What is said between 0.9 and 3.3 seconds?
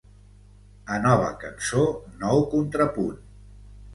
A nova cançó, nou contrapunt.